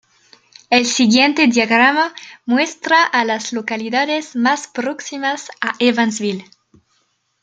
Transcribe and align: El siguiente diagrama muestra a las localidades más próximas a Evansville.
El 0.71 0.87
siguiente 0.87 1.45
diagrama 1.45 2.11
muestra 2.47 3.03
a 3.03 3.23
las 3.23 3.53
localidades 3.53 4.35
más 4.35 4.65
próximas 4.67 5.51
a 5.61 5.73
Evansville. 5.77 6.43